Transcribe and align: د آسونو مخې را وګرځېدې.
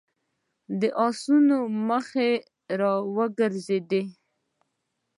د 0.79 0.81
آسونو 1.07 1.57
مخې 1.89 2.31
را 2.79 2.93
وګرځېدې. 3.15 4.03